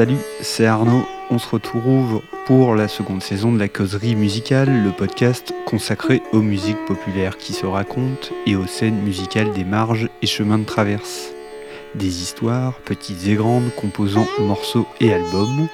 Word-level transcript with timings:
Salut, 0.00 0.16
c'est 0.40 0.64
Arnaud. 0.64 1.04
On 1.28 1.38
se 1.38 1.50
retrouve 1.50 2.22
pour 2.46 2.74
la 2.74 2.88
seconde 2.88 3.22
saison 3.22 3.52
de 3.52 3.58
la 3.58 3.68
causerie 3.68 4.16
musicale, 4.16 4.82
le 4.82 4.92
podcast 4.92 5.52
consacré 5.66 6.22
aux 6.32 6.40
musiques 6.40 6.82
populaires 6.86 7.36
qui 7.36 7.52
se 7.52 7.66
racontent 7.66 8.28
et 8.46 8.56
aux 8.56 8.66
scènes 8.66 9.02
musicales 9.02 9.52
des 9.52 9.64
marges 9.64 10.08
et 10.22 10.26
chemins 10.26 10.56
de 10.56 10.64
traverse. 10.64 11.32
Des 11.96 12.22
histoires, 12.22 12.80
petites 12.86 13.26
et 13.26 13.34
grandes, 13.34 13.74
composant 13.76 14.26
morceaux 14.38 14.86
et 15.00 15.12
albums. 15.12 15.68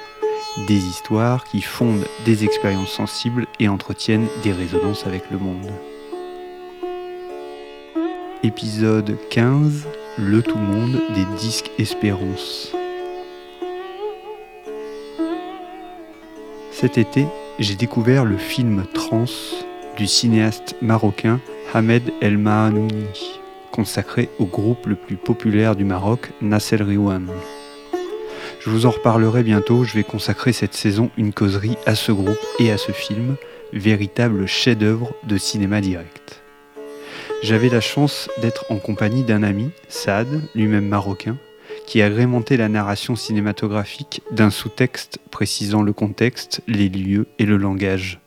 Des 0.67 0.75
histoires 0.85 1.45
qui 1.45 1.61
fondent 1.61 2.05
des 2.25 2.43
expériences 2.43 2.91
sensibles 2.91 3.47
et 3.61 3.69
entretiennent 3.69 4.27
des 4.43 4.51
résonances 4.51 5.07
avec 5.07 5.31
le 5.31 5.37
monde. 5.37 5.71
Épisode 8.43 9.15
15 9.29 9.87
Le 10.17 10.41
tout 10.41 10.57
monde 10.57 10.99
des 11.15 11.23
disques 11.39 11.71
Espérance. 11.79 12.76
Cet 16.79 16.99
été, 16.99 17.25
j'ai 17.57 17.73
découvert 17.73 18.23
le 18.23 18.37
film 18.37 18.85
Trans 18.93 19.25
du 19.97 20.05
cinéaste 20.05 20.75
marocain 20.79 21.39
Hamed 21.73 22.03
El 22.21 22.37
Mahanouni, 22.37 23.39
consacré 23.71 24.29
au 24.37 24.45
groupe 24.45 24.85
le 24.85 24.93
plus 24.93 25.15
populaire 25.15 25.75
du 25.75 25.85
Maroc, 25.85 26.29
Nassel 26.39 26.83
Riwan. 26.83 27.29
Je 28.59 28.69
vous 28.69 28.85
en 28.85 28.91
reparlerai 28.91 29.41
bientôt, 29.41 29.85
je 29.85 29.95
vais 29.95 30.03
consacrer 30.03 30.53
cette 30.53 30.75
saison 30.75 31.09
une 31.17 31.33
causerie 31.33 31.77
à 31.87 31.95
ce 31.95 32.11
groupe 32.11 32.37
et 32.59 32.71
à 32.71 32.77
ce 32.77 32.91
film, 32.91 33.37
véritable 33.73 34.45
chef-d'œuvre 34.45 35.15
de 35.23 35.39
cinéma 35.39 35.81
direct. 35.81 36.43
J'avais 37.41 37.69
la 37.69 37.81
chance 37.81 38.29
d'être 38.39 38.65
en 38.69 38.77
compagnie 38.77 39.23
d'un 39.23 39.41
ami, 39.41 39.71
Saad, 39.89 40.43
lui-même 40.53 40.87
marocain, 40.87 41.37
qui 41.87 42.01
agrémentait 42.01 42.57
la 42.57 42.69
narration 42.69 43.15
cinématographique 43.15 44.21
d'un 44.29 44.51
sous-texte 44.51 45.19
précisant 45.31 45.81
le 45.81 45.93
contexte, 45.93 46.61
les 46.67 46.89
lieux 46.89 47.27
et 47.39 47.45
le 47.45 47.57
langage. 47.57 48.19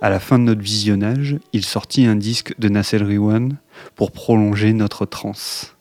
À 0.00 0.10
la 0.10 0.20
fin 0.20 0.38
de 0.38 0.44
notre 0.44 0.60
visionnage, 0.60 1.38
il 1.52 1.64
sortit 1.64 2.04
un 2.04 2.14
disque 2.14 2.54
de 2.58 2.68
Nassel 2.68 3.02
Riwan 3.02 3.56
pour 3.96 4.12
prolonger 4.12 4.74
notre 4.74 5.06
transe. 5.06 5.76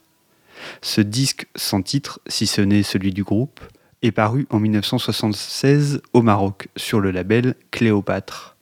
Ce 0.82 1.02
disque 1.02 1.48
sans 1.56 1.82
titre, 1.82 2.20
si 2.28 2.48
ce 2.48 2.62
n'est 2.62 2.84
celui 2.84 3.12
du 3.12 3.24
groupe, 3.24 3.60
est 4.02 4.12
paru 4.12 4.48
en 4.50 4.60
1976 4.60 6.02
au 6.14 6.22
Maroc 6.22 6.70
sur 6.78 7.02
le 7.02 7.12
label 7.12 7.56
Cléopâtre. 7.72 8.56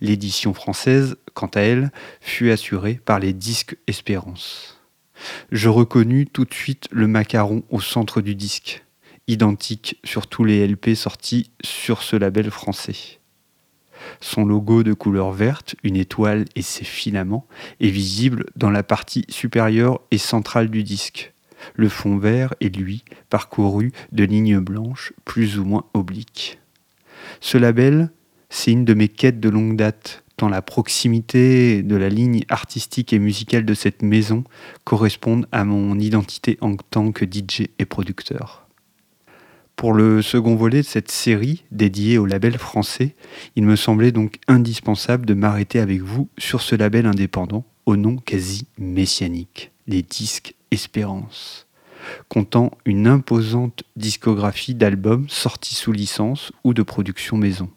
L'édition 0.00 0.52
française, 0.52 1.16
quant 1.34 1.50
à 1.54 1.60
elle, 1.60 1.92
fut 2.20 2.50
assurée 2.50 3.00
par 3.04 3.20
les 3.20 3.32
disques 3.32 3.76
Espérance. 3.86 4.77
Je 5.50 5.68
reconnus 5.68 6.28
tout 6.32 6.44
de 6.44 6.54
suite 6.54 6.88
le 6.90 7.06
macaron 7.06 7.62
au 7.70 7.80
centre 7.80 8.20
du 8.20 8.34
disque, 8.34 8.84
identique 9.26 9.98
sur 10.04 10.26
tous 10.26 10.44
les 10.44 10.66
LP 10.66 10.94
sortis 10.94 11.50
sur 11.62 12.02
ce 12.02 12.16
label 12.16 12.50
français. 12.50 13.18
Son 14.20 14.44
logo 14.44 14.82
de 14.82 14.92
couleur 14.92 15.32
verte, 15.32 15.76
une 15.82 15.96
étoile 15.96 16.44
et 16.54 16.62
ses 16.62 16.84
filaments, 16.84 17.46
est 17.80 17.90
visible 17.90 18.46
dans 18.56 18.70
la 18.70 18.82
partie 18.82 19.24
supérieure 19.28 20.00
et 20.10 20.18
centrale 20.18 20.70
du 20.70 20.82
disque. 20.84 21.32
Le 21.74 21.88
fond 21.88 22.18
vert 22.18 22.54
est, 22.60 22.74
lui, 22.74 23.04
parcouru 23.30 23.92
de 24.12 24.24
lignes 24.24 24.60
blanches 24.60 25.12
plus 25.24 25.58
ou 25.58 25.64
moins 25.64 25.84
obliques. 25.94 26.60
Ce 27.40 27.58
label, 27.58 28.10
c'est 28.48 28.72
une 28.72 28.84
de 28.84 28.94
mes 28.94 29.08
quêtes 29.08 29.40
de 29.40 29.48
longue 29.48 29.76
date, 29.76 30.22
la 30.46 30.62
proximité 30.62 31.82
de 31.82 31.96
la 31.96 32.08
ligne 32.08 32.44
artistique 32.48 33.12
et 33.12 33.18
musicale 33.18 33.64
de 33.64 33.74
cette 33.74 34.02
maison 34.02 34.44
correspondent 34.84 35.46
à 35.50 35.64
mon 35.64 35.98
identité 35.98 36.56
en 36.60 36.76
tant 36.76 37.10
que 37.10 37.24
DJ 37.24 37.62
et 37.80 37.84
producteur. 37.84 38.68
Pour 39.74 39.92
le 39.92 40.22
second 40.22 40.54
volet 40.54 40.82
de 40.82 40.86
cette 40.86 41.10
série 41.10 41.64
dédiée 41.72 42.18
au 42.18 42.26
label 42.26 42.58
français, 42.58 43.16
il 43.56 43.64
me 43.64 43.74
semblait 43.74 44.12
donc 44.12 44.38
indispensable 44.46 45.26
de 45.26 45.34
m'arrêter 45.34 45.80
avec 45.80 46.02
vous 46.02 46.28
sur 46.38 46.62
ce 46.62 46.76
label 46.76 47.06
indépendant 47.06 47.64
au 47.86 47.96
nom 47.96 48.16
quasi 48.16 48.66
messianique, 48.78 49.72
les 49.86 50.02
disques 50.02 50.54
Espérance, 50.70 51.66
comptant 52.28 52.72
une 52.84 53.06
imposante 53.06 53.84
discographie 53.96 54.74
d'albums 54.74 55.26
sortis 55.30 55.74
sous 55.74 55.92
licence 55.92 56.52
ou 56.62 56.74
de 56.74 56.82
production 56.82 57.38
maison. 57.38 57.70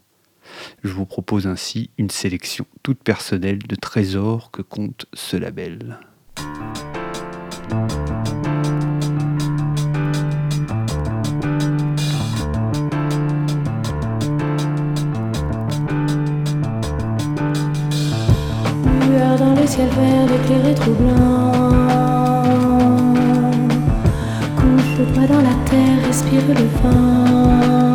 Je 0.84 0.92
vous 0.92 1.06
propose 1.06 1.48
ainsi 1.48 1.90
une 1.98 2.10
sélection 2.10 2.66
toute 2.84 3.04
personnelle 3.04 3.60
de 3.60 3.76
trésors 3.76 4.52
que 4.52 4.62
compte 4.62 5.06
ce 5.14 5.38
label. 5.38 6.00
Dans 19.40 19.56
le 19.56 19.66
ciel 19.66 19.88
vert 19.90 20.28
éclairé 20.44 20.76
troublant. 20.76 21.52
Couche 24.56 25.00
le 25.00 25.06
poids 25.14 25.28
dans 25.28 25.42
la 25.42 25.56
terre, 25.66 26.06
respire 26.06 26.48
le 26.48 26.66
vent. 26.82 27.91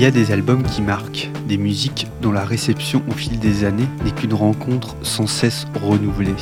Y 0.00 0.06
a 0.06 0.10
des 0.10 0.32
albums 0.32 0.62
qui 0.62 0.80
marquent, 0.80 1.28
des 1.46 1.58
musiques 1.58 2.06
dont 2.22 2.32
la 2.32 2.42
réception 2.42 3.02
au 3.10 3.12
fil 3.12 3.38
des 3.38 3.64
années 3.64 3.88
n'est 4.02 4.12
qu'une 4.12 4.32
rencontre 4.32 4.96
sans 5.02 5.26
cesse 5.26 5.66
renouvelée. 5.82 6.32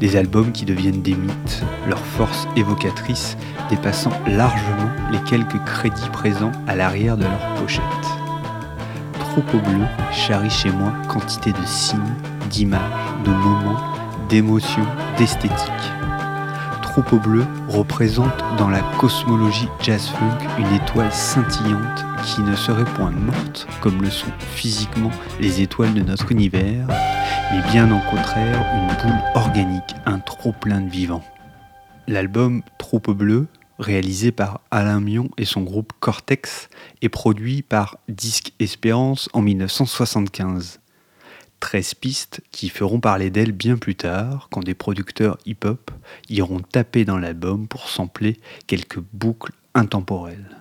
Des 0.00 0.16
albums 0.16 0.50
qui 0.50 0.64
deviennent 0.64 1.00
des 1.00 1.14
mythes, 1.14 1.62
leur 1.88 2.00
force 2.00 2.48
évocatrice 2.56 3.36
dépassant 3.70 4.10
largement 4.26 4.90
les 5.12 5.20
quelques 5.20 5.62
crédits 5.66 6.10
présents 6.12 6.50
à 6.66 6.74
l'arrière 6.74 7.16
de 7.16 7.22
leur 7.22 7.54
pochette. 7.54 7.84
Troupeau 9.20 9.58
bleu 9.58 9.84
charrie 10.10 10.50
chez 10.50 10.72
moi 10.72 10.92
quantité 11.08 11.52
de 11.52 11.64
signes, 11.64 12.00
d'images, 12.50 12.80
de 13.24 13.30
moments, 13.30 13.80
d'émotions, 14.28 14.86
d'esthétique. 15.16 15.92
Troupeau 16.98 17.20
bleu 17.20 17.46
représente 17.68 18.36
dans 18.58 18.68
la 18.68 18.80
cosmologie 18.98 19.68
jazz-funk 19.80 20.36
une 20.58 20.74
étoile 20.74 21.12
scintillante 21.12 22.04
qui 22.24 22.40
ne 22.40 22.56
serait 22.56 22.92
point 22.96 23.12
morte 23.12 23.68
comme 23.80 24.02
le 24.02 24.10
sont 24.10 24.32
physiquement 24.40 25.12
les 25.38 25.60
étoiles 25.60 25.94
de 25.94 26.00
notre 26.00 26.32
univers, 26.32 26.88
mais 27.52 27.62
bien 27.70 27.88
au 27.92 28.00
contraire 28.10 28.66
une 28.74 28.88
boule 29.00 29.20
organique, 29.36 29.94
un 30.06 30.18
trop 30.18 30.50
plein 30.50 30.80
de 30.80 30.90
vivant. 30.90 31.22
L'album 32.08 32.62
Troupe 32.78 33.12
Bleue, 33.12 33.46
réalisé 33.78 34.32
par 34.32 34.62
Alain 34.72 34.98
Mion 34.98 35.28
et 35.38 35.44
son 35.44 35.62
groupe 35.62 35.92
Cortex, 36.00 36.68
est 37.00 37.08
produit 37.08 37.62
par 37.62 37.98
Disque 38.08 38.54
Espérance 38.58 39.28
en 39.34 39.42
1975. 39.42 40.80
13 41.60 41.94
pistes 41.94 42.40
qui 42.50 42.68
feront 42.68 43.00
parler 43.00 43.30
d'elle 43.30 43.52
bien 43.52 43.76
plus 43.76 43.96
tard, 43.96 44.48
quand 44.50 44.62
des 44.62 44.74
producteurs 44.74 45.38
hip-hop 45.46 45.90
iront 46.28 46.60
taper 46.60 47.04
dans 47.04 47.18
l'album 47.18 47.66
pour 47.68 47.88
sampler 47.88 48.38
quelques 48.66 49.00
boucles 49.12 49.52
intemporelles. 49.74 50.58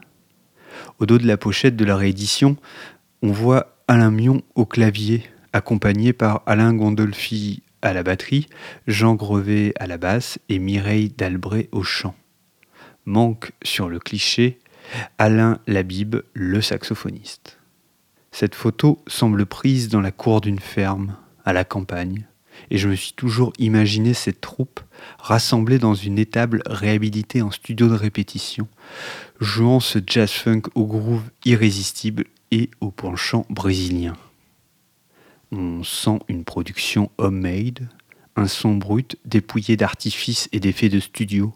Au 0.99 1.05
dos 1.05 1.17
de 1.17 1.27
la 1.27 1.37
pochette 1.37 1.75
de 1.75 1.85
la 1.85 1.95
réédition, 1.95 2.57
on 3.21 3.31
voit 3.31 3.77
Alain 3.87 4.11
Mion 4.11 4.41
au 4.55 4.65
clavier, 4.65 5.23
accompagné 5.53 6.13
par 6.13 6.43
Alain 6.45 6.73
Gondolfi 6.73 7.63
à 7.81 7.93
la 7.93 8.03
batterie, 8.03 8.47
Jean 8.87 9.15
Grevet 9.15 9.73
à 9.79 9.87
la 9.87 9.97
basse 9.97 10.39
et 10.49 10.59
Mireille 10.59 11.09
Dalbré 11.09 11.69
au 11.71 11.83
chant. 11.83 12.15
Manque 13.05 13.51
sur 13.63 13.87
le 13.87 13.99
cliché 13.99 14.59
Alain 15.17 15.59
Labib, 15.67 16.17
le 16.33 16.61
saxophoniste. 16.61 17.56
Cette 18.31 18.55
photo 18.55 19.03
semble 19.07 19.45
prise 19.45 19.89
dans 19.89 20.01
la 20.01 20.11
cour 20.11 20.41
d'une 20.41 20.59
ferme, 20.59 21.15
à 21.45 21.53
la 21.53 21.63
campagne, 21.63 22.27
et 22.71 22.77
je 22.77 22.89
me 22.89 22.95
suis 22.95 23.13
toujours 23.13 23.53
imaginé 23.59 24.13
cette 24.13 24.41
troupe 24.41 24.81
rassemblée 25.19 25.79
dans 25.79 25.93
une 25.93 26.19
étable 26.19 26.61
réhabilitée 26.65 27.41
en 27.41 27.51
studio 27.51 27.87
de 27.87 27.93
répétition, 27.93 28.67
jouant 29.39 29.79
ce 29.79 29.99
jazz 30.05 30.31
funk 30.31 30.63
au 30.75 30.85
groove 30.85 31.23
irrésistible 31.45 32.25
et 32.51 32.69
au 32.81 32.91
penchant 32.91 33.45
brésilien. 33.49 34.15
On 35.51 35.83
sent 35.83 36.19
une 36.27 36.43
production 36.43 37.09
homemade, 37.17 37.87
un 38.35 38.47
son 38.47 38.75
brut 38.75 39.17
dépouillé 39.25 39.77
d'artifices 39.77 40.49
et 40.51 40.59
d'effets 40.59 40.89
de 40.89 40.99
studio. 40.99 41.53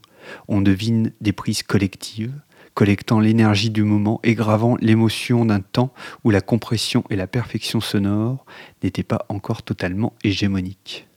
On 0.47 0.61
devine 0.61 1.11
des 1.19 1.33
prises 1.33 1.63
collectives, 1.63 2.33
collectant 2.73 3.19
l'énergie 3.19 3.69
du 3.69 3.83
moment 3.83 4.19
et 4.23 4.33
gravant 4.33 4.77
l'émotion 4.79 5.45
d'un 5.45 5.59
temps 5.59 5.93
où 6.23 6.29
la 6.29 6.41
compression 6.41 7.03
et 7.09 7.15
la 7.15 7.27
perfection 7.27 7.81
sonore 7.81 8.45
n'étaient 8.83 9.03
pas 9.03 9.25
encore 9.29 9.63
totalement 9.63 10.13
hégémoniques. 10.23 11.07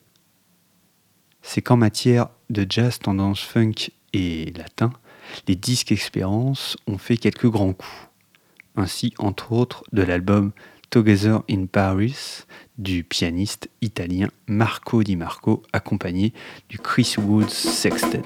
C'est 1.42 1.62
qu'en 1.62 1.76
matière 1.76 2.28
de 2.50 2.66
jazz 2.68 2.98
tendance 2.98 3.40
funk 3.40 3.90
et 4.12 4.52
latin, 4.56 4.92
les 5.46 5.56
disques 5.56 5.92
expérience 5.92 6.76
ont 6.86 6.98
fait 6.98 7.16
quelques 7.16 7.48
grands 7.48 7.72
coups. 7.72 8.08
Ainsi, 8.76 9.14
entre 9.18 9.52
autres, 9.52 9.84
de 9.92 10.02
l'album 10.02 10.52
Together 10.90 11.42
in 11.50 11.66
Paris 11.66 12.44
du 12.78 13.04
pianiste 13.04 13.68
italien 13.80 14.28
Marco 14.46 15.02
Di 15.02 15.16
Marco, 15.16 15.62
accompagné 15.72 16.32
du 16.68 16.78
Chris 16.78 17.16
Woods 17.18 17.48
Sextet. 17.48 18.22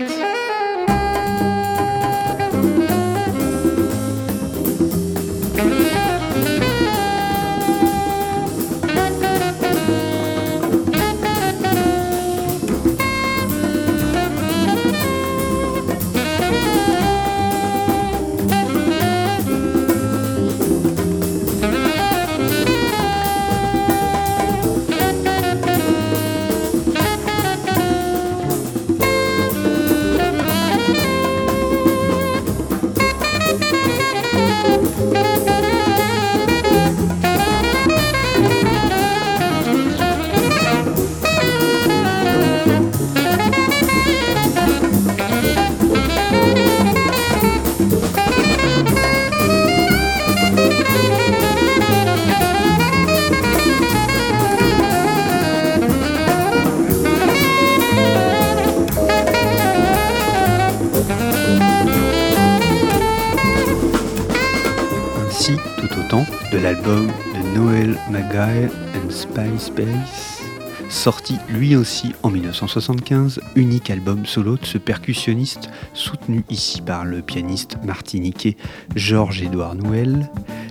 De 66.88 67.54
Noel 67.54 67.98
Maguire 68.10 68.70
and 68.94 69.10
Spice 69.10 69.70
Bass, 69.76 70.42
sorti 70.88 71.36
lui 71.50 71.76
aussi 71.76 72.14
en 72.22 72.30
1975, 72.30 73.40
unique 73.56 73.90
album 73.90 74.24
solo 74.24 74.56
de 74.56 74.64
ce 74.64 74.78
percussionniste 74.78 75.68
soutenu 75.92 76.44
ici 76.48 76.80
par 76.80 77.04
le 77.04 77.20
pianiste 77.20 77.76
martiniquais 77.84 78.56
Georges-Édouard 78.96 79.74
Nouel, 79.74 80.30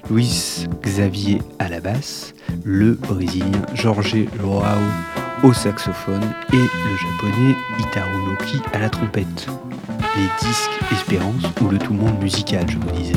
Luis 0.09 0.65
Xavier 0.81 1.39
à 1.59 1.69
la 1.69 1.81
basse, 1.81 2.33
le 2.63 2.93
brésilien 2.93 3.61
Jorge 3.75 4.25
Joao 4.39 4.79
au 5.43 5.53
saxophone 5.53 6.25
et 6.51 6.55
le 6.55 6.97
japonais 6.97 7.55
Itaru 7.79 8.17
Noki 8.27 8.59
à 8.73 8.79
la 8.79 8.89
trompette. 8.89 9.47
Les 10.15 10.47
disques 10.47 10.71
Espérance 10.91 11.43
ou 11.61 11.67
le 11.67 11.77
tout 11.77 11.93
monde 11.93 12.19
musical, 12.19 12.65
je 12.67 12.77
vous 12.77 12.91
disais. 12.91 13.13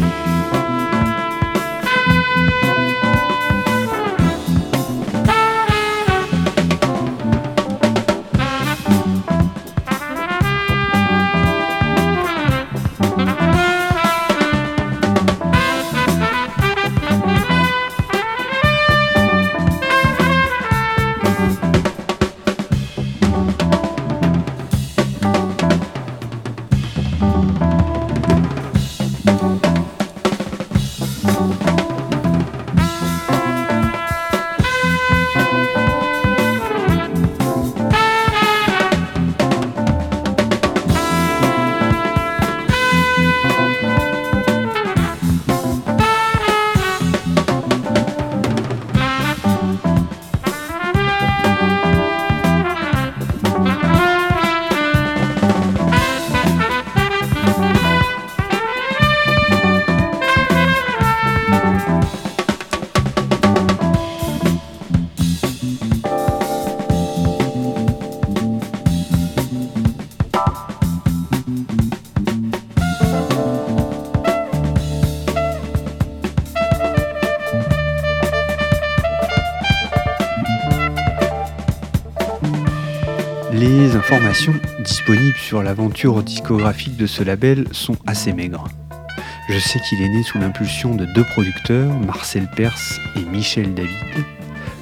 Sur 85.51 85.65
l'aventure 85.65 86.23
discographique 86.23 86.97
de 86.97 87.09
ce 87.09 87.25
label 87.25 87.67
sont 87.73 87.97
assez 88.07 88.33
maigres. 88.33 88.69
Je 89.49 89.59
sais 89.59 89.81
qu'il 89.81 90.01
est 90.01 90.09
né 90.09 90.23
sous 90.23 90.39
l'impulsion 90.39 90.95
de 90.95 91.07
deux 91.07 91.25
producteurs, 91.25 91.93
Marcel 91.99 92.49
Perse 92.55 93.01
et 93.17 93.25
Michel 93.25 93.75
David, 93.75 94.25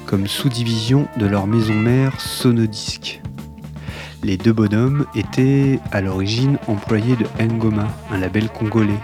comme 0.05 0.27
sous-division 0.27 1.07
de 1.17 1.25
leur 1.25 1.47
maison 1.47 1.73
mère 1.73 2.21
Sonodisc. 2.21 3.19
Les 4.21 4.37
deux 4.37 4.53
bonhommes 4.53 5.07
étaient 5.15 5.79
à 5.91 6.01
l'origine 6.01 6.59
employés 6.67 7.15
de 7.15 7.25
Ngoma, 7.43 7.87
un 8.11 8.19
label 8.19 8.47
congolais, 8.49 9.01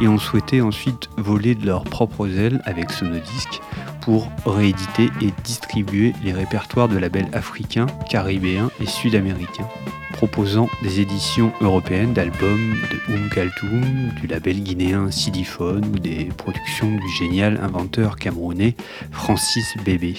et 0.00 0.08
ont 0.08 0.18
souhaité 0.18 0.62
ensuite 0.62 1.10
voler 1.16 1.54
de 1.54 1.64
leurs 1.64 1.84
propres 1.84 2.28
ailes 2.28 2.60
avec 2.64 2.90
Sonodisc 2.90 3.60
pour 4.00 4.32
rééditer 4.44 5.10
et 5.22 5.32
distribuer 5.44 6.12
les 6.24 6.32
répertoires 6.32 6.88
de 6.88 6.98
labels 6.98 7.28
africains, 7.32 7.86
caribéens 8.10 8.68
et 8.80 8.86
sud-américains, 8.86 9.68
proposant 10.14 10.70
des 10.82 11.00
éditions 11.00 11.52
européennes 11.60 12.12
d'albums 12.12 12.76
de 12.90 13.12
Oum 13.12 13.28
Kaltoum, 13.28 14.10
du 14.20 14.28
label 14.28 14.62
guinéen 14.62 15.10
Sidiphone 15.10 15.84
ou 15.92 15.98
des 15.98 16.26
productions 16.36 16.90
du 16.96 17.08
génial 17.18 17.58
inventeur 17.60 18.14
camerounais 18.14 18.76
Francis 19.10 19.74
Bébé. 19.84 20.14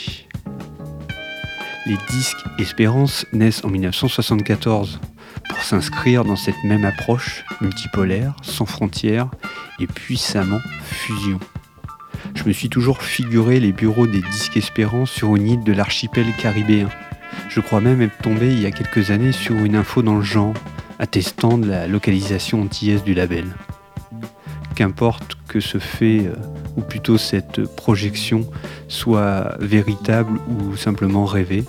Les 1.85 1.97
disques 2.09 2.43
Espérance 2.59 3.25
naissent 3.31 3.63
en 3.63 3.69
1974 3.69 4.99
pour 5.47 5.63
s'inscrire 5.63 6.25
dans 6.25 6.35
cette 6.35 6.61
même 6.65 6.83
approche 6.83 7.45
multipolaire, 7.61 8.35
sans 8.41 8.65
frontières 8.65 9.29
et 9.79 9.87
puissamment 9.87 10.59
fusion. 10.83 11.39
Je 12.33 12.43
me 12.43 12.51
suis 12.51 12.69
toujours 12.69 13.01
figuré 13.01 13.61
les 13.61 13.71
bureaux 13.71 14.07
des 14.07 14.21
disques 14.21 14.57
Espérance 14.57 15.09
sur 15.09 15.37
une 15.37 15.47
île 15.47 15.63
de 15.63 15.71
l'archipel 15.71 16.25
caribéen. 16.37 16.89
Je 17.49 17.59
crois 17.59 17.81
même 17.81 18.01
être 18.01 18.17
tombé 18.17 18.51
il 18.51 18.61
y 18.61 18.65
a 18.65 18.71
quelques 18.71 19.11
années 19.11 19.31
sur 19.31 19.55
une 19.55 19.75
info 19.75 20.01
dans 20.01 20.15
le 20.15 20.21
genre, 20.21 20.53
attestant 20.99 21.57
de 21.57 21.67
la 21.67 21.87
localisation 21.87 22.61
antillaise 22.61 23.03
du 23.03 23.13
label. 23.13 23.45
Qu'importe 24.75 25.37
que 25.47 25.59
ce 25.59 25.77
fait, 25.77 26.27
euh, 26.27 26.35
ou 26.75 26.81
plutôt 26.81 27.17
cette 27.17 27.63
projection, 27.75 28.45
soit 28.87 29.55
véritable 29.59 30.39
ou 30.49 30.75
simplement 30.75 31.25
rêvée, 31.25 31.63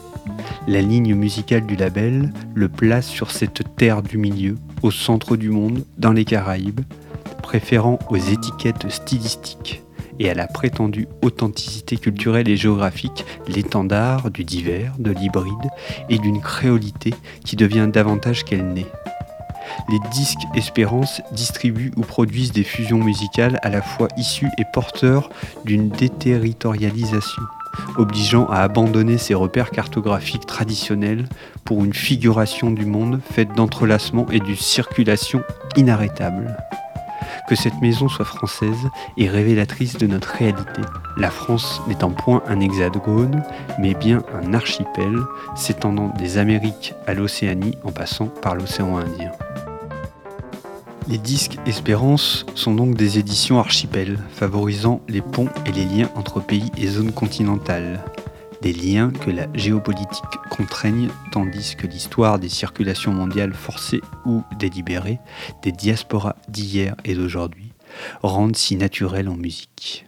la 0.67 0.81
ligne 0.81 1.15
musicale 1.15 1.67
du 1.67 1.77
label 1.77 2.33
le 2.55 2.69
place 2.69 3.07
sur 3.07 3.31
cette 3.31 3.77
terre 3.77 4.03
du 4.03 4.19
milieu, 4.19 4.57
au 4.83 4.91
centre 4.91 5.37
du 5.37 5.51
monde, 5.51 5.85
dans 5.99 6.13
les 6.13 6.25
Caraïbes, 6.25 6.81
préférant 7.43 7.99
aux 8.11 8.17
étiquettes 8.17 8.91
stylistiques 8.91 9.86
et 10.19 10.31
à 10.31 10.35
la 10.35 10.47
prétendue 10.47 11.09
authenticité 11.23 11.97
culturelle 11.97 12.49
et 12.49 12.57
géographique 12.57 13.25
l'étendard 13.49 14.31
du 14.31 14.45
divers, 14.45 14.93
de 14.99 15.11
l'hybride 15.11 15.71
et 16.09 16.19
d'une 16.19 16.41
créolité 16.41 17.15
qui 17.45 17.57
devient 17.57 17.89
davantage 17.93 18.45
qu'elle 18.45 18.73
n'est. 18.73 18.87
Les 19.89 19.99
disques 20.11 20.47
Espérance 20.55 21.23
distribuent 21.33 21.93
ou 21.97 22.03
produisent 22.03 22.53
des 22.53 22.65
fusions 22.65 23.03
musicales 23.03 23.59
à 23.63 23.69
la 23.69 23.83
fois 23.83 24.09
issues 24.17 24.51
et 24.59 24.65
porteurs 24.73 25.29
d'une 25.65 25.89
déterritorialisation, 25.89 27.43
obligeant 27.97 28.47
à 28.47 28.59
abandonner 28.59 29.19
ses 29.19 29.35
repères 29.35 29.71
cartographiques 29.71 30.47
traditionnels 30.47 31.27
pour 31.65 31.85
une 31.85 31.95
figuration 31.95 32.71
du 32.71 32.87
monde 32.87 33.21
faite 33.33 33.55
d'entrelacements 33.55 34.27
et 34.31 34.41
de 34.41 34.55
circulation 34.55 35.43
inarrêtable. 35.77 36.57
Que 37.49 37.55
cette 37.55 37.81
maison 37.81 38.09
soit 38.09 38.25
française 38.25 38.89
est 39.17 39.29
révélatrice 39.29 39.97
de 39.99 40.07
notre 40.07 40.31
réalité. 40.31 40.83
La 41.17 41.31
France 41.31 41.81
n'étant 41.87 42.11
point 42.11 42.43
un 42.49 42.59
hexagone, 42.59 43.43
mais 43.79 43.95
bien 43.95 44.25
un 44.35 44.53
archipel 44.53 45.17
s'étendant 45.55 46.13
des 46.19 46.39
Amériques 46.39 46.95
à 47.07 47.15
l'Océanie 47.15 47.79
en 47.85 47.93
passant 47.93 48.27
par 48.27 48.57
l'océan 48.57 48.97
Indien. 48.97 49.31
Les 51.09 51.19
disques 51.19 51.59
Espérance 51.67 52.45
sont 52.57 52.75
donc 52.75 52.97
des 52.97 53.21
éditions 53.21 53.61
archipel, 53.61 54.19
favorisant 54.33 55.01
les 55.07 55.21
ponts 55.21 55.49
et 55.65 55.71
les 55.71 55.85
liens 55.85 56.11
entre 56.17 56.41
pays 56.41 56.73
et 56.77 56.89
zones 56.89 57.13
continentales. 57.13 58.03
Des 58.67 58.73
liens 58.73 59.13
que 59.13 59.31
la 59.31 59.47
géopolitique 59.55 60.25
contraigne, 60.51 61.09
tandis 61.31 61.77
que 61.77 61.87
l'histoire 61.87 62.41
des 62.41 62.49
circulations 62.49 63.13
mondiales 63.13 63.55
forcées 63.55 64.01
ou 64.25 64.43
délibérées, 64.59 65.21
des 65.63 65.71
diasporas 65.71 66.35
d'hier 66.49 66.97
et 67.05 67.15
d'aujourd'hui, 67.15 67.73
rendent 68.25 68.57
si 68.57 68.75
naturelles 68.75 69.29
en 69.29 69.37
musique. 69.37 70.06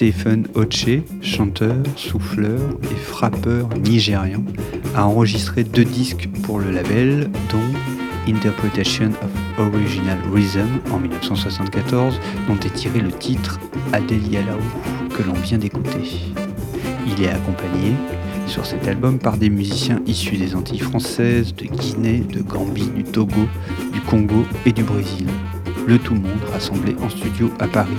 Stephen 0.00 0.46
Oche, 0.54 1.02
chanteur, 1.20 1.76
souffleur 1.94 2.58
et 2.84 2.96
frappeur 2.96 3.68
nigérian, 3.84 4.42
a 4.94 5.04
enregistré 5.04 5.62
deux 5.62 5.84
disques 5.84 6.26
pour 6.42 6.58
le 6.58 6.70
label, 6.70 7.30
dont 7.50 8.32
Interpretation 8.34 9.10
of 9.10 9.74
Original 9.74 10.16
Rhythm 10.32 10.80
en 10.90 10.98
1974, 11.00 12.18
dont 12.48 12.58
est 12.60 12.72
tiré 12.72 13.00
le 13.00 13.12
titre 13.12 13.60
Adelialaou 13.92 14.56
que 15.14 15.22
l'on 15.22 15.34
vient 15.34 15.58
d'écouter. 15.58 16.32
Il 17.06 17.22
est 17.22 17.28
accompagné 17.28 17.92
sur 18.46 18.64
cet 18.64 18.88
album 18.88 19.18
par 19.18 19.36
des 19.36 19.50
musiciens 19.50 20.00
issus 20.06 20.38
des 20.38 20.54
Antilles 20.54 20.78
françaises, 20.78 21.54
de 21.54 21.66
Guinée, 21.66 22.20
de 22.20 22.40
Gambie, 22.40 22.88
du 22.96 23.04
Togo, 23.04 23.46
du 23.92 24.00
Congo 24.00 24.46
et 24.64 24.72
du 24.72 24.82
Brésil. 24.82 25.26
Le 25.86 25.98
tout 25.98 26.14
monde 26.14 26.40
rassemblé 26.50 26.96
en 27.02 27.10
studio 27.10 27.50
à 27.58 27.66
Paris 27.66 27.92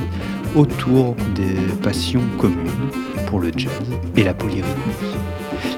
autour 0.55 1.15
des 1.35 1.55
passions 1.81 2.23
communes 2.37 2.89
pour 3.27 3.39
le 3.39 3.51
jazz 3.55 3.71
et 4.15 4.23
la 4.23 4.33
polyrythmie. 4.33 4.71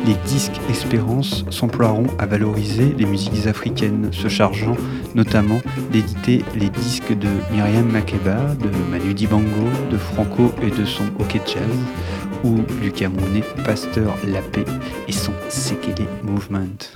Les 0.06 0.16
disques 0.26 0.60
Espérance 0.70 1.46
s'emploieront 1.50 2.08
à 2.20 2.26
valoriser 2.26 2.94
les 2.98 3.06
musiques 3.06 3.48
africaines, 3.48 4.10
se 4.12 4.28
chargeant 4.28 4.76
notamment 5.16 5.60
d'éditer 5.92 6.44
les 6.56 6.70
disques 6.70 7.18
de 7.18 7.30
Myriam 7.52 7.90
Makeba, 7.90 8.56
de 8.56 8.70
Manu 8.92 9.14
Dibango, 9.14 9.70
de 9.92 9.98
Franco 9.98 10.52
et 10.62 10.72
de 10.72 10.86
son 10.86 11.06
OK 11.20 11.40
Jazz, 11.46 11.64
ou 12.44 12.60
du 12.82 12.92
Camerounais 12.92 13.44
Pasteur 13.66 14.16
Lapé 14.28 14.66
et 15.08 15.14
son 15.14 15.34
Sekele 15.50 16.08
Movement. 16.24 16.90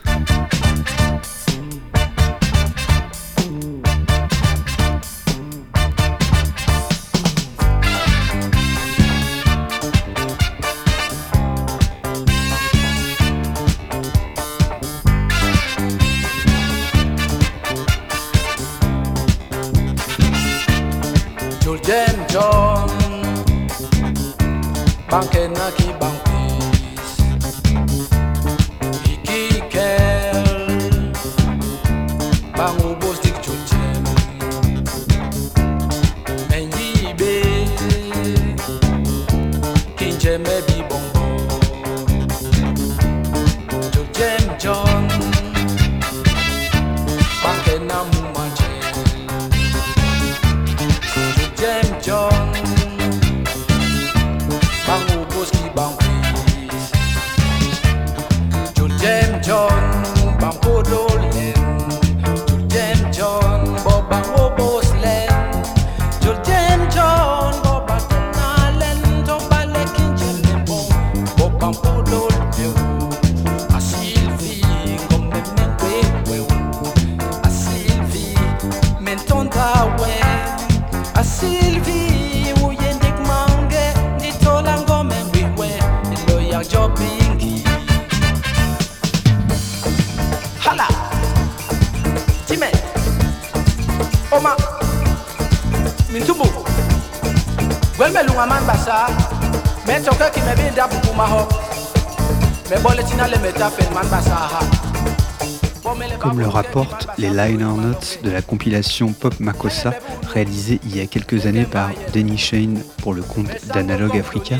Les 107.18 107.30
liner 107.30 107.64
notes 107.64 108.20
de 108.24 108.30
la 108.30 108.42
compilation 108.42 109.12
Pop 109.12 109.40
Makossa 109.40 109.94
réalisée 110.32 110.80
il 110.84 110.96
y 110.96 111.02
a 111.02 111.08
quelques 111.08 111.46
années 111.46 111.66
par 111.66 111.90
Denny 112.14 112.38
Shane 112.38 112.82
pour 113.02 113.14
le 113.14 113.24
compte 113.24 113.50
d'Analog 113.74 114.18
Africa, 114.18 114.58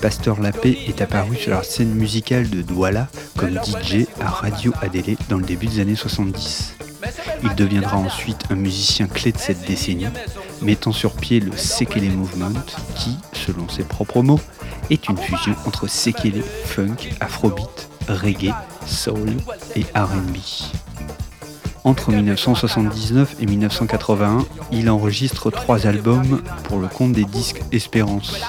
Pasteur 0.00 0.40
Lapé 0.40 0.78
est 0.86 1.02
apparu 1.02 1.36
sur 1.36 1.50
la 1.50 1.62
scène 1.62 1.92
musicale 1.92 2.48
de 2.48 2.62
Douala 2.62 3.08
comme 3.36 3.50
DJ 3.50 4.06
à 4.20 4.28
Radio 4.30 4.72
Adélé 4.80 5.18
dans 5.28 5.36
le 5.36 5.44
début 5.44 5.66
des 5.66 5.80
années 5.80 5.96
70. 5.96 6.76
Il 7.42 7.54
deviendra 7.54 7.96
ensuite 7.96 8.44
un 8.50 8.54
musicien 8.54 9.06
clé 9.06 9.32
de 9.32 9.38
cette 9.38 9.66
décennie, 9.66 10.06
mettant 10.62 10.92
sur 10.92 11.12
pied 11.12 11.40
le 11.40 11.56
Sekele 11.56 12.10
Movement 12.10 12.60
qui, 12.94 13.16
selon 13.32 13.68
ses 13.68 13.84
propres 13.84 14.22
mots, 14.22 14.40
est 14.90 15.08
une 15.08 15.18
fusion 15.18 15.54
entre 15.66 15.86
Sekele, 15.86 16.42
funk, 16.64 17.10
afrobeat, 17.20 17.88
reggae, 18.08 18.54
soul 18.86 19.36
et 19.76 19.84
RB. 19.94 20.36
Entre 21.84 22.12
1979 22.12 23.36
et 23.40 23.46
1981, 23.46 24.44
il 24.72 24.90
enregistre 24.90 25.50
trois 25.50 25.86
albums 25.86 26.42
pour 26.64 26.78
le 26.78 26.88
compte 26.88 27.12
des 27.12 27.24
disques 27.24 27.62
Espérance, 27.72 28.40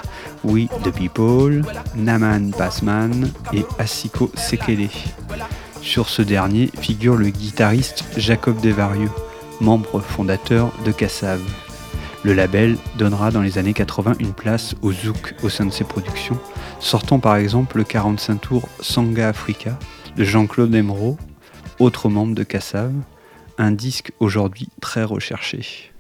We 0.43 0.67
the 0.83 0.91
People, 0.91 1.62
Naman 1.95 2.51
Passman 2.51 3.29
et 3.53 3.63
Asiko 3.77 4.31
Sekele. 4.36 4.89
Sur 5.81 6.09
ce 6.09 6.21
dernier 6.21 6.69
figure 6.79 7.15
le 7.15 7.29
guitariste 7.29 8.03
Jacob 8.17 8.59
Desvarieux, 8.59 9.12
membre 9.62 10.00
fondateur 10.00 10.71
de 10.86 10.91
Kassav. 10.91 11.39
Le 12.24 12.33
label 12.33 12.77
donnera 12.98 13.31
dans 13.31 13.41
les 13.41 13.57
années 13.57 13.74
80 13.74 14.13
une 14.19 14.33
place 14.33 14.75
au 14.81 14.91
zouk 14.91 15.36
au 15.43 15.50
sein 15.50 15.65
de 15.65 15.71
ses 15.71 15.86
productions, 15.86 16.38
sortant 16.79 17.19
par 17.19 17.38
exemple 17.38 17.77
le 17.77 17.86
45 17.86 18.41
tours 18.41 18.67
Sanga 18.81 19.29
Africa 19.29 19.77
de 20.17 20.24
Jean-Claude 20.24 20.75
Emeraude, 20.75 21.17
autre 21.79 22.09
membre 22.09 22.36
de 22.36 22.43
Kassav, 22.43 22.91
un 23.59 23.71
disque 23.71 24.13
aujourd'hui 24.19 24.69
très 24.81 25.03
recherché. 25.03 25.91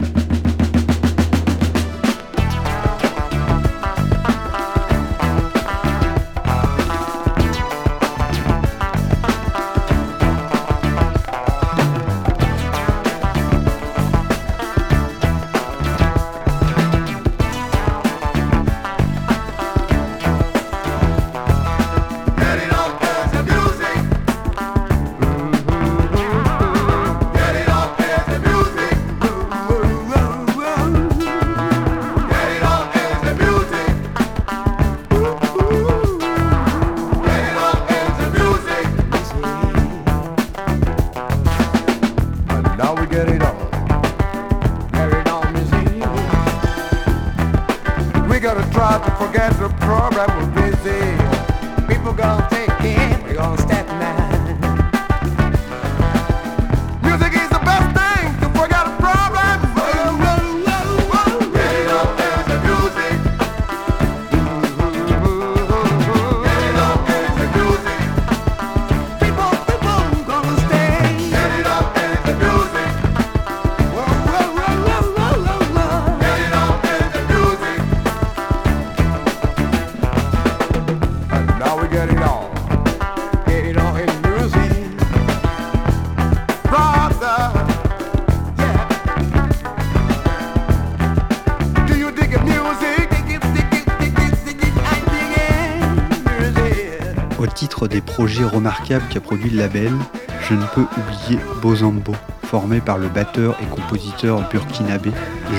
Projets 98.19 98.43
remarquables 98.43 99.05
qu'a 99.09 99.21
produit 99.21 99.49
le 99.49 99.59
label, 99.59 99.93
je 100.41 100.53
ne 100.53 100.65
peux 100.75 100.85
oublier 100.97 101.41
Bozambo, 101.61 102.13
formé 102.43 102.81
par 102.81 102.97
le 102.97 103.07
batteur 103.07 103.55
et 103.61 103.65
compositeur 103.67 104.45
burkinabé 104.49 105.09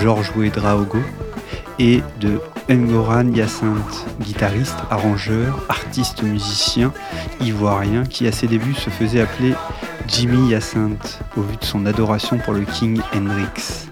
Georges 0.03 0.31
Ouedraogo, 0.37 0.99
et 1.79 2.03
de 2.21 2.39
Ngoran 2.69 3.33
Hyacinthe, 3.33 4.05
guitariste, 4.21 4.77
arrangeur, 4.91 5.65
artiste 5.71 6.23
musicien 6.23 6.93
ivoirien 7.41 8.05
qui 8.05 8.27
à 8.27 8.33
ses 8.33 8.47
débuts 8.47 8.75
se 8.75 8.91
faisait 8.91 9.23
appeler 9.23 9.55
Jimmy 10.07 10.51
Hyacinthe 10.51 11.21
au 11.39 11.41
vu 11.41 11.57
de 11.57 11.65
son 11.65 11.87
adoration 11.87 12.37
pour 12.37 12.53
le 12.53 12.67
King 12.67 13.01
Hendrix. 13.17 13.89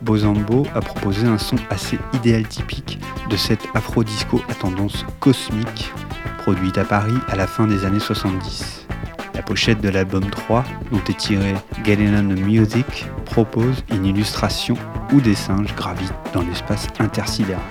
Bozambo 0.00 0.64
a 0.76 0.80
proposé 0.80 1.26
un 1.26 1.38
son 1.38 1.56
assez 1.70 1.98
idéal 2.12 2.46
typique 2.46 3.00
de 3.28 3.36
cette 3.36 3.66
afro-disco 3.74 4.40
à 4.48 4.54
tendance 4.54 5.04
cosmique 5.18 5.92
produite 6.38 6.78
à 6.78 6.84
Paris 6.84 7.16
à 7.28 7.36
la 7.36 7.46
fin 7.46 7.66
des 7.66 7.84
années 7.84 8.00
70. 8.00 8.86
La 9.34 9.42
pochette 9.42 9.80
de 9.80 9.88
l'album 9.88 10.24
3, 10.30 10.64
dont 10.92 11.02
est 11.08 11.16
tiré 11.16 11.54
the 11.84 12.40
Music, 12.40 13.06
propose 13.24 13.84
une 13.90 14.06
illustration 14.06 14.74
où 15.12 15.20
des 15.20 15.34
singes 15.34 15.74
gravitent 15.74 16.14
dans 16.32 16.42
l'espace 16.42 16.86
intersidéral. 16.98 17.62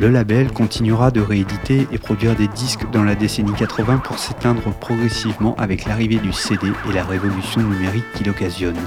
Le 0.00 0.08
label 0.08 0.52
continuera 0.52 1.10
de 1.10 1.20
rééditer 1.20 1.88
et 1.90 1.98
produire 1.98 2.36
des 2.36 2.46
disques 2.46 2.88
dans 2.92 3.02
la 3.02 3.16
décennie 3.16 3.52
80 3.52 3.98
pour 3.98 4.18
s'éteindre 4.18 4.72
progressivement 4.78 5.56
avec 5.56 5.86
l'arrivée 5.86 6.18
du 6.18 6.32
CD 6.32 6.68
et 6.88 6.92
la 6.92 7.04
révolution 7.04 7.60
numérique 7.60 8.04
qu'il 8.14 8.30
occasionne. 8.30 8.78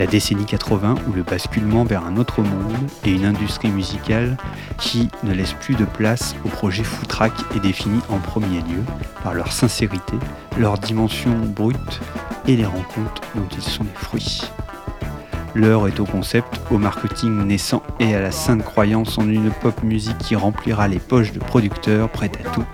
La 0.00 0.06
décennie 0.06 0.46
80 0.46 0.94
où 1.06 1.12
le 1.12 1.22
basculement 1.22 1.84
vers 1.84 2.06
un 2.06 2.16
autre 2.16 2.40
monde 2.40 2.72
et 3.04 3.10
une 3.10 3.26
industrie 3.26 3.68
musicale 3.68 4.38
qui 4.78 5.10
ne 5.24 5.34
laisse 5.34 5.52
plus 5.52 5.74
de 5.74 5.84
place 5.84 6.34
aux 6.42 6.48
projets 6.48 6.84
foutraques 6.84 7.44
est 7.54 7.60
définie 7.60 8.00
en 8.08 8.16
premier 8.16 8.60
lieu 8.62 8.82
par 9.22 9.34
leur 9.34 9.52
sincérité, 9.52 10.14
leur 10.58 10.78
dimension 10.78 11.36
brute 11.54 12.00
et 12.48 12.56
les 12.56 12.64
rencontres 12.64 13.20
dont 13.34 13.46
ils 13.54 13.62
sont 13.62 13.84
les 13.84 13.90
fruits. 13.94 14.40
L'heure 15.54 15.86
est 15.86 16.00
au 16.00 16.06
concept, 16.06 16.62
au 16.70 16.78
marketing 16.78 17.44
naissant 17.44 17.82
et 17.98 18.14
à 18.14 18.22
la 18.22 18.30
sainte 18.30 18.64
croyance 18.64 19.18
en 19.18 19.28
une 19.28 19.50
pop 19.50 19.82
musique 19.82 20.16
qui 20.16 20.34
remplira 20.34 20.88
les 20.88 20.98
poches 20.98 21.32
de 21.32 21.40
producteurs 21.40 22.08
prêts 22.08 22.32
à 22.42 22.48
tout 22.48 22.64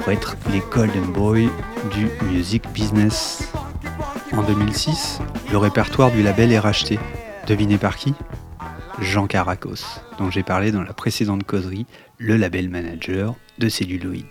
pour 0.00 0.10
être 0.10 0.34
les 0.50 0.62
Golden 0.72 1.12
Boy 1.12 1.48
du 1.92 2.08
music 2.28 2.64
business. 2.72 3.52
En 4.32 4.42
2006, 4.42 5.20
le 5.52 5.58
répertoire 5.58 6.10
du 6.10 6.22
label 6.22 6.52
est 6.52 6.58
racheté. 6.58 6.98
Devinez 7.46 7.78
par 7.78 7.96
qui? 7.96 8.12
Jean 9.00 9.26
Caracos, 9.26 10.00
dont 10.18 10.30
j'ai 10.30 10.42
parlé 10.42 10.72
dans 10.72 10.82
la 10.82 10.92
précédente 10.92 11.44
causerie, 11.44 11.86
le 12.18 12.36
label 12.36 12.68
manager 12.68 13.34
de 13.58 13.68
Celluloid. 13.68 14.24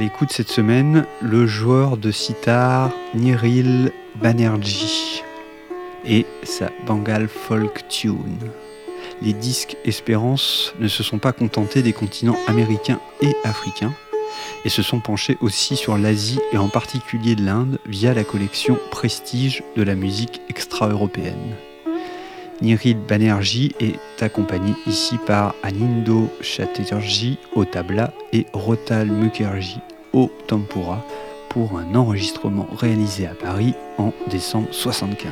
L'écoute 0.00 0.32
cette 0.32 0.48
semaine, 0.48 1.04
le 1.20 1.46
joueur 1.46 1.98
de 1.98 2.10
sitar 2.10 2.90
Niril 3.14 3.92
Banerjee 4.14 5.22
et 6.06 6.24
sa 6.42 6.70
Bengal 6.86 7.28
Folk 7.28 7.86
Tune. 7.88 8.38
Les 9.20 9.34
disques 9.34 9.76
Espérance 9.84 10.72
ne 10.80 10.88
se 10.88 11.02
sont 11.02 11.18
pas 11.18 11.32
contentés 11.32 11.82
des 11.82 11.92
continents 11.92 12.38
américains 12.46 12.98
et 13.20 13.36
africains 13.44 13.92
et 14.64 14.70
se 14.70 14.80
sont 14.80 15.00
penchés 15.00 15.36
aussi 15.42 15.76
sur 15.76 15.98
l'Asie 15.98 16.40
et 16.54 16.56
en 16.56 16.68
particulier 16.68 17.34
l'Inde 17.34 17.78
via 17.84 18.14
la 18.14 18.24
collection 18.24 18.78
Prestige 18.90 19.62
de 19.76 19.82
la 19.82 19.96
musique 19.96 20.40
extra-européenne. 20.48 21.56
Niril 22.62 22.96
Banerjee 23.06 23.74
est 23.80 24.22
accompagné 24.22 24.72
ici 24.86 25.18
par 25.26 25.54
Anindo 25.62 26.30
Chatterjee 26.40 27.38
au 27.54 27.66
tabla 27.66 28.14
et 28.32 28.46
Rotal 28.54 29.08
Mukherjee 29.08 29.82
au 30.12 30.30
tempura 30.46 31.04
pour 31.48 31.78
un 31.78 31.94
enregistrement 31.94 32.68
réalisé 32.76 33.26
à 33.26 33.34
Paris 33.34 33.74
en 33.98 34.12
décembre 34.28 34.68
75. 34.70 35.30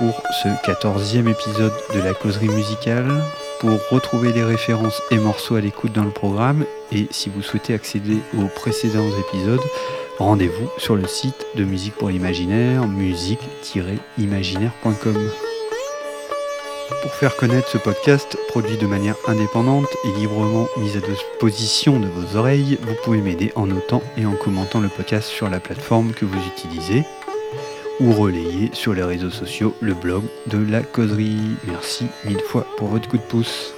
Pour 0.00 0.20
ce 0.42 0.48
14e 0.66 1.30
épisode 1.30 1.72
de 1.94 2.00
la 2.00 2.12
causerie 2.14 2.48
musicale. 2.48 3.22
Pour 3.60 3.78
retrouver 3.90 4.32
les 4.32 4.42
références 4.42 5.00
et 5.10 5.18
morceaux 5.18 5.56
à 5.56 5.60
l'écoute 5.60 5.92
dans 5.92 6.04
le 6.04 6.10
programme, 6.10 6.64
et 6.90 7.06
si 7.10 7.28
vous 7.28 7.42
souhaitez 7.42 7.74
accéder 7.74 8.16
aux 8.38 8.46
précédents 8.46 9.10
épisodes, 9.28 9.60
rendez-vous 10.18 10.70
sur 10.78 10.96
le 10.96 11.06
site 11.06 11.44
de 11.54 11.64
Musique 11.64 11.96
pour 11.96 12.08
l'Imaginaire, 12.08 12.88
musique-imaginaire.com. 12.88 15.30
Pour 17.02 17.12
faire 17.12 17.36
connaître 17.36 17.68
ce 17.68 17.76
podcast, 17.76 18.38
produit 18.48 18.78
de 18.78 18.86
manière 18.86 19.16
indépendante 19.28 19.94
et 20.04 20.12
librement 20.18 20.66
mis 20.78 20.96
à 20.96 21.00
disposition 21.00 22.00
de 22.00 22.06
vos 22.06 22.38
oreilles, 22.38 22.78
vous 22.80 22.94
pouvez 23.04 23.20
m'aider 23.20 23.52
en 23.54 23.66
notant 23.66 24.02
et 24.16 24.24
en 24.24 24.32
commentant 24.32 24.80
le 24.80 24.88
podcast 24.88 25.28
sur 25.28 25.50
la 25.50 25.60
plateforme 25.60 26.12
que 26.12 26.24
vous 26.24 26.40
utilisez 26.46 27.04
ou 28.00 28.12
relayer 28.12 28.70
sur 28.72 28.94
les 28.94 29.02
réseaux 29.02 29.30
sociaux 29.30 29.74
le 29.80 29.94
blog 29.94 30.24
de 30.46 30.58
la 30.58 30.82
causerie. 30.82 31.56
Merci 31.66 32.06
mille 32.24 32.40
fois 32.40 32.66
pour 32.76 32.88
votre 32.88 33.08
coup 33.08 33.18
de 33.18 33.22
pouce. 33.22 33.74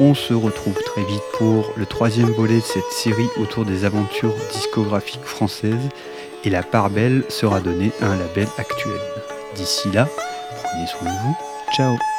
On 0.00 0.14
se 0.14 0.34
retrouve 0.34 0.74
très 0.74 1.04
vite 1.04 1.22
pour 1.38 1.72
le 1.76 1.86
troisième 1.86 2.30
volet 2.30 2.56
de 2.56 2.60
cette 2.60 2.90
série 2.90 3.28
autour 3.40 3.64
des 3.64 3.84
aventures 3.84 4.34
discographiques 4.52 5.24
françaises 5.24 5.88
et 6.44 6.50
la 6.50 6.62
part 6.62 6.90
belle 6.90 7.24
sera 7.28 7.60
donnée 7.60 7.92
à 8.00 8.06
un 8.06 8.16
label 8.16 8.48
actuel. 8.58 9.00
D'ici 9.54 9.90
là, 9.92 10.08
prenez 10.62 10.86
soin 10.86 11.08
de 11.08 11.18
vous. 11.22 11.36
Ciao 11.76 12.13